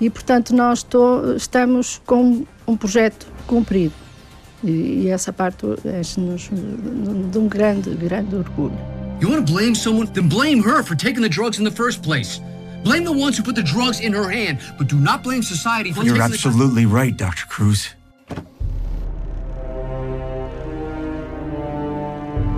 [0.00, 0.86] e portanto nós
[1.36, 4.06] estamos com um projeto cumprido.
[4.64, 8.76] E, e essa parte enche-nos de um grande, grande orgulho.
[9.20, 10.06] You want to blame someone?
[10.06, 12.40] Then blame her for taking the drugs in the first place.
[12.84, 15.90] Blame the ones who put the drugs in her hand, but do not blame society
[15.90, 16.16] for the situation.
[16.16, 16.90] You're absolutely the...
[16.90, 17.46] right, Dr.
[17.46, 17.94] Cruz.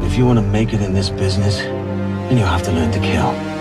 [0.03, 3.01] If you want to make it in this business, then you have to learn to
[3.01, 3.60] kill.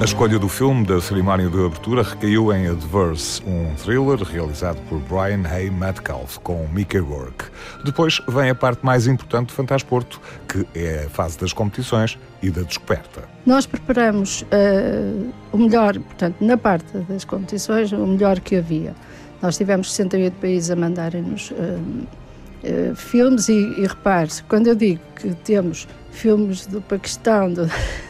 [0.00, 4.98] A escolha do filme da cerimónia de abertura recaiu em Adverse, um thriller realizado por
[5.00, 7.44] Brian Hay Metcalf com Mickey Rourke.
[7.84, 12.50] Depois vem a parte mais importante do Fantasporto, que é a fase das competições e
[12.50, 13.24] da descoberta.
[13.44, 18.94] Nós preparamos uh, o melhor, portanto, na parte das competições, o melhor que havia.
[19.42, 25.02] Nós tivemos 68 países a mandarem-nos uh, uh, filmes e, e repare-se, quando eu digo
[25.14, 27.68] que temos filmes do Paquistão, do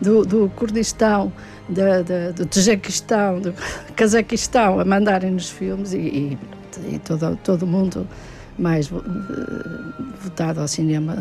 [0.00, 1.32] do, do Kurdistão,
[1.68, 3.54] da, da, do Tajiquistão, do
[3.94, 6.38] Cazaquistão a mandarem-nos filmes e, e,
[6.94, 8.06] e, todo, todo mundo
[8.58, 8.88] mais
[10.22, 11.16] votado ao cinema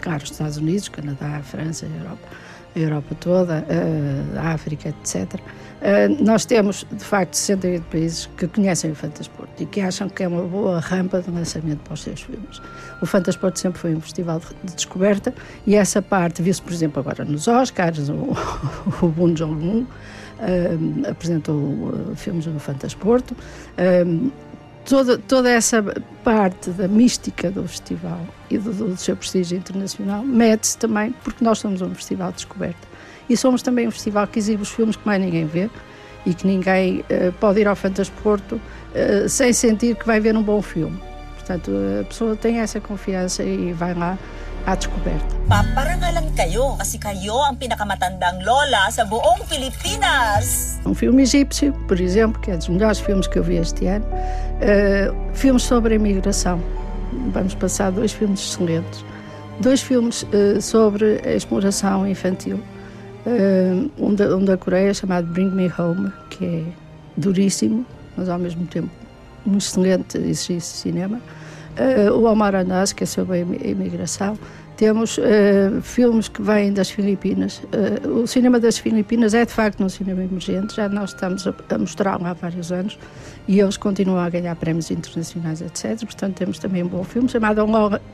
[0.00, 2.28] caro os Estados Unidos, Canadá, França, Europa,
[2.76, 3.64] a Europa toda,
[4.36, 5.40] a África, etc.
[6.20, 10.28] Nós temos, de facto, 68 países que conhecem o Fantasporto e que acham que é
[10.28, 12.60] uma boa rampa de lançamento para os seus filmes.
[13.00, 15.34] O Fantasporto sempre foi um festival de descoberta
[15.66, 18.36] e essa parte viu-se, por exemplo, agora nos Oscars, o,
[19.02, 23.36] o Boon Jong-un uh, apresentou filmes no Fantasporto.
[24.88, 25.82] Toda, toda essa
[26.22, 31.58] parte da mística do festival e do, do seu prestígio internacional mete-se também porque nós
[31.58, 32.86] somos um festival de descoberta.
[33.28, 35.68] E somos também um festival que exibe os filmes que mais ninguém vê
[36.24, 40.42] e que ninguém uh, pode ir ao Fantasporto uh, sem sentir que vai ver um
[40.42, 41.00] bom filme.
[41.34, 44.18] Portanto, a pessoa tem essa confiança e vai lá
[44.66, 45.24] à descoberta.
[45.48, 50.76] Paparangalan kayo kasi kayo ang pinakamatandang lola sa buong Pilipinas.
[50.84, 54.04] Um filme egípcio, por exemplo, que é dos melhores filmes que eu vi este ano.
[54.58, 56.60] Uh, filmes sobre a imigração.
[57.32, 59.04] Vamos passar dois filmes excelentes.
[59.60, 62.60] Dois filmes uh, sobre a exploração infantil.
[63.26, 66.62] Uh, um, da, um da Coreia chamado Bring Me Home, que é
[67.16, 68.90] duríssimo, mas ao mesmo tempo
[69.46, 71.20] um excelente exercício de cinema.
[71.78, 74.38] Uh, o Omar Anas, que é sobre a imigração.
[74.76, 77.58] Temos uh, filmes que vêm das Filipinas.
[78.04, 81.54] Uh, o cinema das Filipinas é de facto um cinema emergente, já nós estamos a,
[81.70, 82.98] a mostrá-lo há vários anos
[83.46, 85.98] e eles continuam a ganhar prémios internacionais, etc.
[86.04, 87.64] Portanto, temos também um bom filme chamado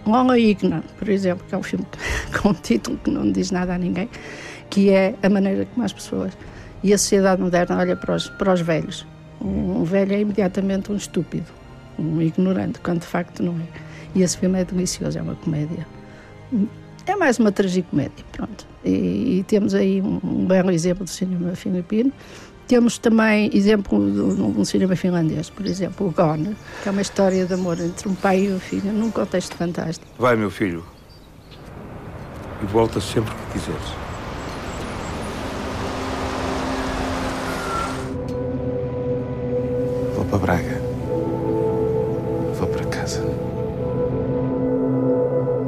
[0.07, 1.87] Longa Igna, por exemplo, que é um filme
[2.41, 4.09] com um título que não diz nada a ninguém,
[4.71, 6.33] que é a maneira como as pessoas
[6.83, 9.07] e a sociedade moderna olha para os, para os velhos.
[9.41, 11.62] Um, um velho é imediatamente um estúpido
[11.99, 13.67] um ignorante, quando de facto não é.
[14.15, 15.87] E esse filme é delicioso, é uma comédia.
[17.07, 18.67] É mais uma tragicomédia, pronto.
[18.85, 22.13] E, e temos aí um, um, belo exemplo do cinema filipino.
[22.69, 27.45] Temos também exemplo de um cinema finlandês, por exemplo, o Gone, que é uma história
[27.45, 30.07] de amor entre um pai e um filho, num contexto fantástico.
[30.19, 30.85] Vai, meu filho,
[32.63, 33.83] e volta sempre que quiseres.
[40.15, 40.82] Vou para Braga.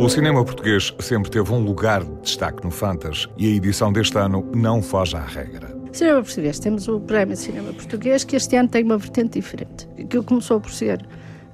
[0.05, 4.19] O cinema português sempre teve um lugar de destaque no Fantas e a edição deste
[4.19, 5.75] ano não foge à regra.
[5.93, 9.89] Cinema português, temos o Prémio de Cinema Português que este ano tem uma vertente diferente.
[10.11, 11.01] Que começou por ser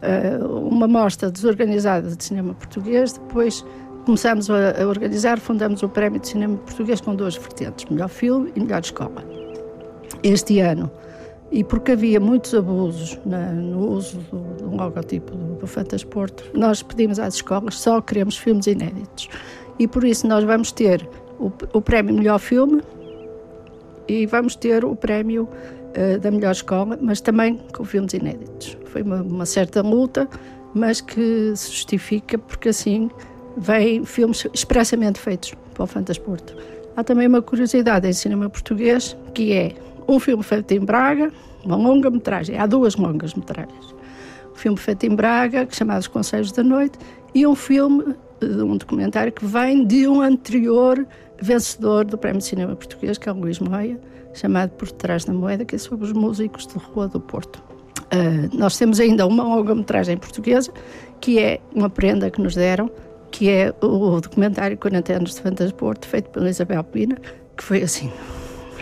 [0.02, 3.64] uh, uma mostra desorganizada de cinema português, depois
[4.04, 8.52] começamos a, a, organizar, fundamos o Prémio de Cinema Português com duas vertentes, melhor filme
[8.56, 9.24] e melhor escola.
[10.24, 10.90] Este ano
[11.50, 16.82] e porque havia muitos abusos na, no uso do, do logotipo do, do Fantasporto, nós
[16.82, 19.28] pedimos às escolas só queremos filmes inéditos.
[19.78, 21.08] E por isso nós vamos ter
[21.38, 22.82] o, o prémio Melhor Filme
[24.06, 25.48] e vamos ter o prémio
[25.96, 28.76] uh, da Melhor Escola, mas também com filmes inéditos.
[28.86, 30.28] Foi uma, uma certa luta,
[30.74, 33.10] mas que se justifica porque assim
[33.56, 36.54] vêm filmes expressamente feitos para o Fantasporto.
[36.96, 39.74] Há também uma curiosidade em cinema português, que é
[40.08, 41.32] um filme feito em Braga,
[41.64, 43.94] uma longa-metragem, há duas longas-metragens.
[44.52, 46.98] Um filme feito em Braga, chamado Os Conselhos da Noite,
[47.34, 51.06] e um filme, eh, um documentário que vem de um anterior
[51.40, 53.98] vencedor do Prémio de Cinema Português, que é o Luís Moia,
[54.34, 57.62] chamado Por Trás da Moeda, que é sobre os músicos de Rua do Porto.
[58.12, 60.72] Uh, nós temos ainda uma longa-metragem portuguesa,
[61.20, 62.90] que é uma prenda que nos deram,
[63.30, 67.16] que é o documentário 40 anos de Fantasporto, feito pela Isabel Pina,
[67.56, 68.10] que foi assim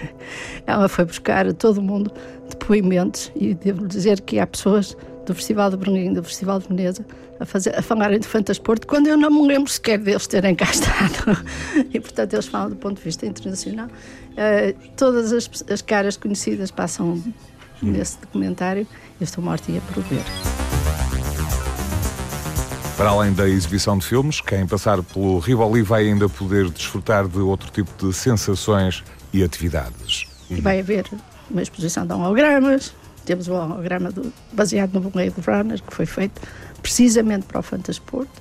[0.67, 2.13] ela foi buscar todo mundo
[2.49, 7.05] depoimentos e devo dizer que há pessoas do Festival de Berlim, do Festival de Veneza,
[7.39, 10.65] a, fazer, a falarem de Fantasporto, quando eu não me lembro sequer deles terem cá
[10.71, 11.45] estado.
[11.93, 13.87] E, portanto, eles falam do ponto de vista internacional.
[13.87, 17.23] Uh, todas as, as, caras conhecidas passam
[17.83, 18.87] nesse documentário.
[19.21, 20.23] Eu estou morta e a por ver.
[22.97, 27.39] Para além da exibição de filmes, quem passar pelo Rivoli vai ainda poder desfrutar de
[27.39, 30.27] outro tipo de sensações e atividades.
[30.51, 31.07] Vai haver
[31.51, 36.41] uma exposição de hologramas, temos um holograma do, baseado no Blade Runner, que foi feito
[36.81, 38.41] precisamente para o Fantasporto,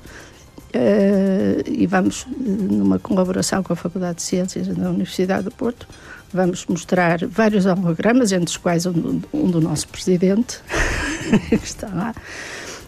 [0.73, 5.87] uh, e vamos, numa colaboração com a Faculdade de Ciências da Universidade do Porto,
[6.31, 10.61] vamos mostrar vários hologramas, entre os quais um, um do nosso presidente,
[11.49, 12.15] que está lá,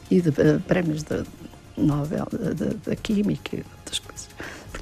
[0.10, 1.24] e de uh, prémios da
[1.76, 2.28] Nobel
[2.86, 4.30] da Química e outras coisas.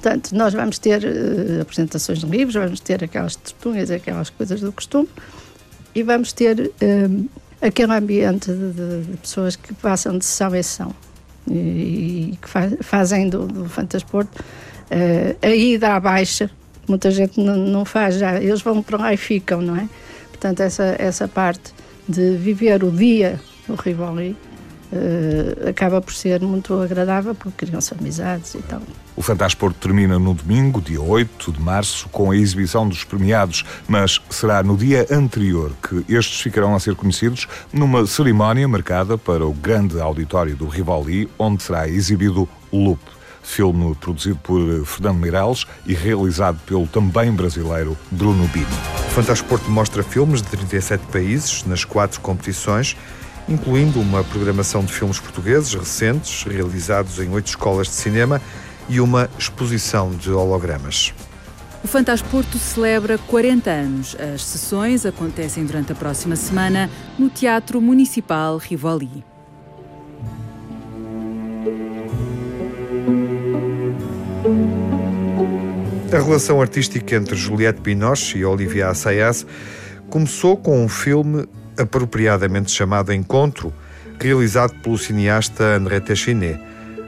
[0.00, 4.70] Portanto, nós vamos ter uh, apresentações de livros, vamos ter aquelas testemunhas, aquelas coisas do
[4.70, 5.08] costume
[5.92, 7.08] e vamos ter eh,
[7.60, 10.94] aquele ambiente de, de, pessoas que passam de sessão em sessão
[11.50, 16.48] e, e que fa fazem do, do Fantasporto uh, a ida à baixa.
[16.86, 19.88] Muita gente não, não faz já, eles vão para lá e ficam, não é?
[20.28, 21.74] Portanto, essa, essa parte
[22.08, 24.36] de viver o dia do Rivoli
[24.92, 28.80] uh, acaba por ser muito agradável porque criam-se amizades e tal.
[29.16, 34.20] O Fantasporto termina no domingo, dia 8 de março, com a exibição dos premiados, mas
[34.30, 39.52] será no dia anterior que estes ficarão a ser conhecidos numa cerimónia marcada para o
[39.52, 43.00] grande auditório do Rivoli, onde será exibido Loop,
[43.42, 48.66] filme produzido por Fernando Meirelles e realizado pelo também brasileiro Bruno Bino.
[49.06, 52.96] O Fantasporto mostra filmes de 37 países nas quatro competições
[53.48, 58.40] incluindo uma programação de filmes portugueses recentes, realizados em oito escolas de cinema,
[58.88, 61.12] e uma exposição de hologramas.
[61.84, 64.16] O Fantasporto celebra 40 anos.
[64.34, 69.24] As sessões acontecem durante a próxima semana no Teatro Municipal Rivoli.
[76.10, 79.46] A relação artística entre Juliette Binoche e Olivia Assayas
[80.08, 81.46] começou com um filme
[81.78, 83.72] apropriadamente chamado Encontro,
[84.20, 86.60] realizado pelo cineasta André Téchiné.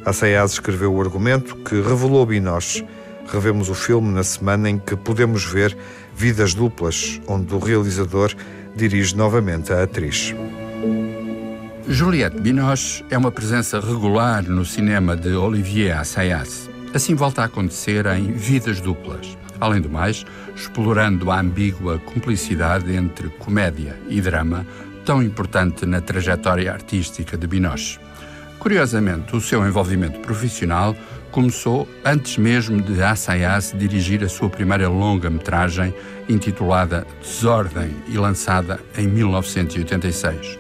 [0.05, 2.87] Assayas escreveu o argumento que revelou Binoche.
[3.27, 5.77] Revemos o filme na semana em que podemos ver
[6.17, 8.33] Vidas Duplas, onde o realizador
[8.75, 10.35] dirige novamente a atriz.
[11.87, 16.71] Juliette Binoche é uma presença regular no cinema de Olivier Assayas.
[16.95, 19.37] Assim volta a acontecer em Vidas Duplas.
[19.61, 20.25] Além do mais,
[20.57, 24.67] explorando a ambígua cumplicidade entre comédia e drama,
[25.05, 27.99] tão importante na trajetória artística de Binoche.
[28.59, 30.95] Curiosamente, o seu envolvimento profissional
[31.31, 35.95] começou antes mesmo de Assayas dirigir a sua primeira longa-metragem,
[36.29, 40.59] intitulada Desordem e lançada em 1986.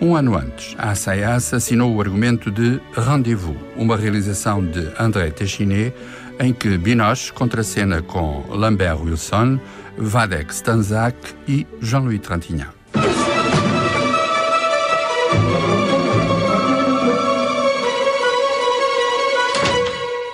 [0.00, 5.92] Um ano antes, Assayas assinou o argumento de Rendezvous, uma realização de André Téchiné,
[6.38, 9.58] em que Binoche contracena com Lambert Wilson,
[9.96, 11.14] Vadek Stanzak
[11.48, 12.72] e Jean-Louis Trintignant.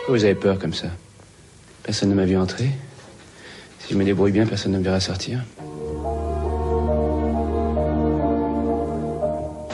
[0.08, 0.88] Vous avez peur comme ça
[1.82, 2.70] Personne ne m'a vu entrer.
[3.80, 5.40] Si je me débrouille bien, personne ne me verra sortir.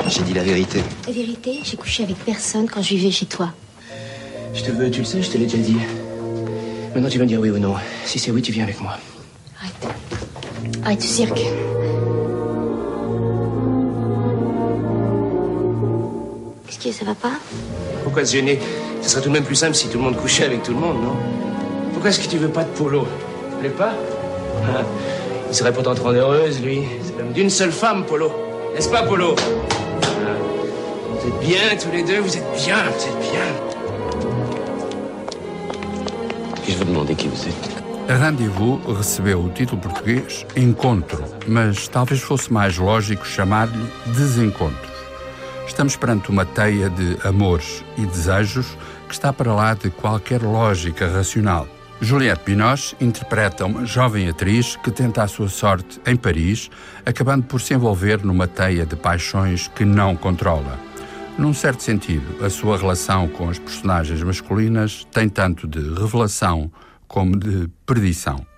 [0.08, 0.82] J'ai dit la vérité.
[1.06, 3.52] La vérité, j'ai couché avec personne quand je vivais chez toi.
[4.54, 5.76] Je te veux, tu le sais, je te l'ai déjà dit.
[6.94, 7.74] Maintenant, tu vas me dire oui ou non.
[8.04, 8.92] Si c'est oui, tu viens avec moi.
[9.60, 9.94] Arrête.
[10.84, 11.40] Arrête ce cirque.
[16.66, 17.32] Qu'est-ce qu'il y a, ça va pas?
[18.04, 18.58] Pourquoi se gêner?
[19.02, 20.78] Ce serait tout de même plus simple si tout le monde couchait avec tout le
[20.78, 21.16] monde, non?
[21.92, 23.06] Pourquoi est-ce que tu veux pas de polo?
[23.52, 23.92] Tu plaît pas?
[24.64, 24.82] Ah,
[25.48, 26.82] Il serait pourtant rendre heureuse, lui.
[27.04, 28.30] C'est même d'une seule femme, Polo.
[28.72, 29.34] N'est-ce pas, Polo?
[29.36, 30.06] Ah,
[31.18, 33.69] Vous êtes bien tous les deux, vous êtes bien, vous êtes bien.
[36.70, 42.52] Puis-je vous demander qui vous êtes Rendezvous recebeu o título português Encontro, mas talvez fosse
[42.52, 44.92] mais lógico chamar-lhe Desencontros.
[45.66, 51.08] Estamos perante uma teia de amores e desejos que está para lá de qualquer lógica
[51.08, 51.66] racional.
[52.00, 56.70] Juliette Binoche interpreta uma jovem atriz que tenta a sua sorte em Paris,
[57.04, 60.89] acabando por se envolver numa teia de paixões que não controla.
[61.38, 66.70] Num certo sentido, a sua relação com as personagens masculinas tem tanto de revelação
[67.08, 68.49] como de perdição.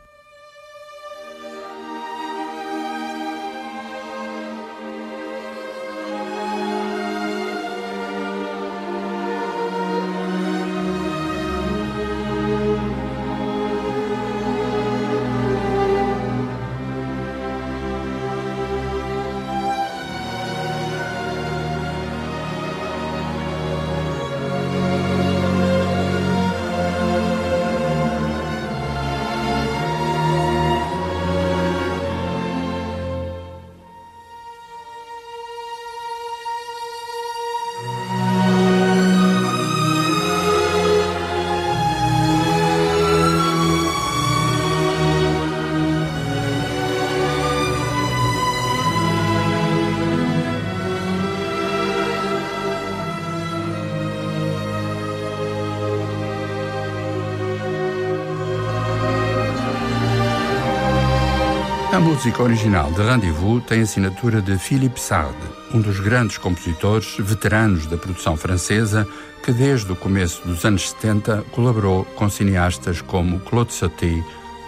[62.03, 65.37] Música original de Rendezvous tem assinatura de Philippe Sard,
[65.73, 69.07] um dos grandes compositores veteranos da produção francesa
[69.45, 74.21] que desde o começo dos anos 70 colaborou com cineastas como Claude Sauté,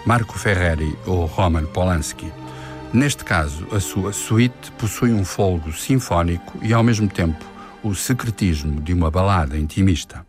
[0.05, 2.31] Marco Ferreri ou Roman Polanski.
[2.93, 7.43] Neste caso, a sua suite possui um folgo sinfónico e, ao mesmo tempo,
[7.83, 10.24] o secretismo de uma balada intimista.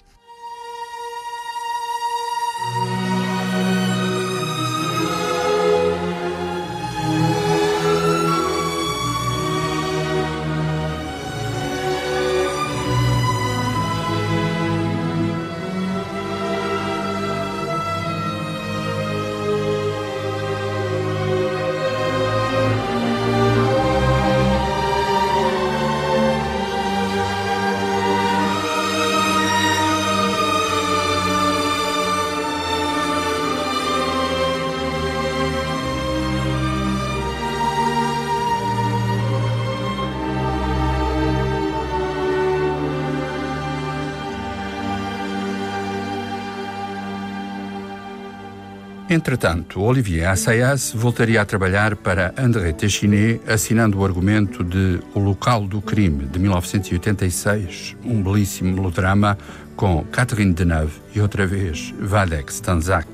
[49.17, 55.67] Entretanto, Olivier Assayas voltaria a trabalhar para André Téchiné, assinando o argumento de O Local
[55.67, 59.39] do Crime, de 1986, um belíssimo melodrama
[59.75, 63.09] com Catherine Deneuve e outra vez Vadek Stanzak.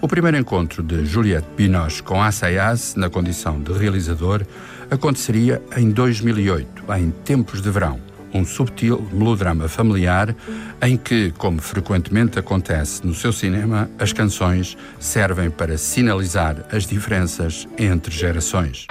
[0.00, 4.44] O primeiro encontro de Juliette Binoche com Assayas, na condição de realizador,
[4.90, 10.34] aconteceria em 2008, em Tempos de Verão um subtil melodrama familiar
[10.80, 17.68] em que, como frequentemente acontece no seu cinema, as canções servem para sinalizar as diferenças
[17.78, 18.86] entre gerações.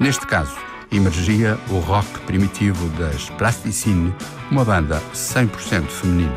[0.00, 0.56] Neste caso,
[0.90, 4.12] emergia o rock primitivo das Plasticine,
[4.50, 6.34] uma banda 100% feminina.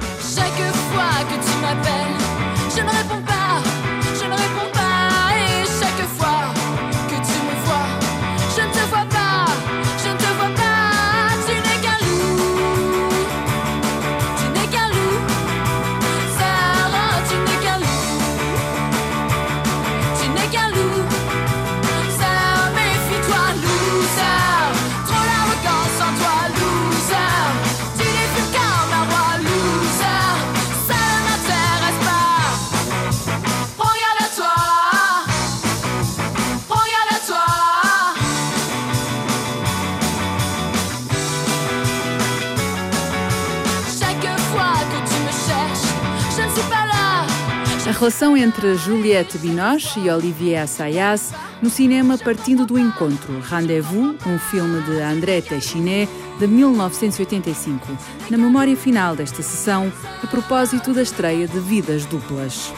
[48.05, 54.79] Relação entre Juliette Binoche e Olivier Assayas no cinema partindo do encontro Rendezvous, um filme
[54.83, 57.97] de André Téchiné de 1985,
[58.29, 59.91] na memória final desta sessão,
[60.23, 62.71] a propósito da estreia de Vidas Duplas.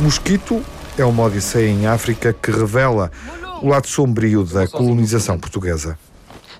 [0.00, 0.64] Mosquito
[0.96, 3.12] é uma odisseia em África que revela
[3.60, 5.98] o lado sombrio da colonização portuguesa.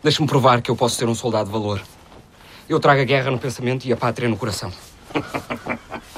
[0.03, 1.81] Deixa-me provar que eu posso ser um soldado de valor.
[2.69, 4.71] Eu trago a guerra no pensamento e a pátria no coração.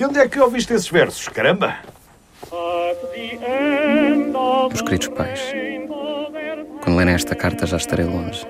[0.00, 1.76] E onde é que ouviste esses versos, caramba?
[4.70, 5.42] Meus queridos pais,
[6.82, 8.46] quando lerem esta carta já estarei longe,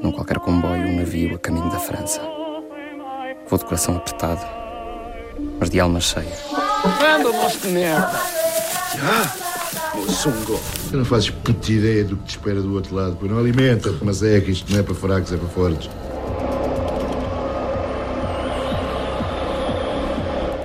[0.00, 2.20] num qualquer comboio ou navio a caminho da França.
[3.48, 4.46] Vou de coração apertado,
[5.58, 6.32] mas de alma cheia.
[7.12, 8.20] Anda, nosso de merda!
[9.02, 10.60] Ah, moçungo!
[10.90, 13.98] Tu não fazes puta ideia do que te espera do outro lado, pois não alimenta-te,
[14.04, 15.90] mas é que isto não é para fracos, é para fortes.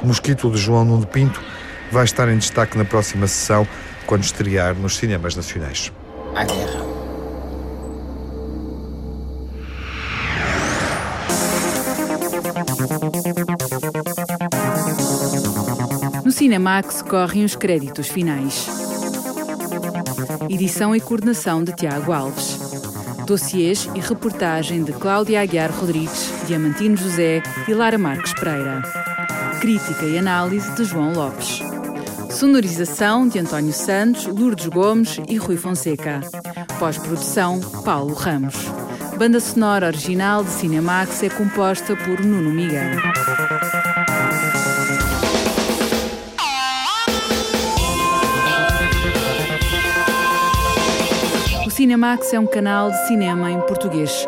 [0.08, 1.42] Mosquito de João Nuno Pinto
[1.92, 3.68] vai estar em destaque na próxima sessão,
[4.06, 5.92] quando estrear nos cinemas nacionais.
[6.34, 6.88] A guerra.
[16.24, 18.66] No Cinemax correm os créditos finais.
[20.50, 22.58] Edição e coordenação de Tiago Alves.
[23.26, 28.82] Dossiês e reportagem de Cláudia Aguiar Rodrigues, Diamantino José e Lara Marques Pereira.
[29.60, 31.62] Crítica e análise de João Lopes.
[32.30, 36.22] Sonorização de António Santos, Lourdes Gomes e Rui Fonseca.
[36.78, 38.56] Pós-produção, Paulo Ramos.
[39.18, 42.98] Banda sonora original de Cinemax é composta por Nuno Miguel.
[51.66, 54.28] O Cinemax é um canal de cinema em português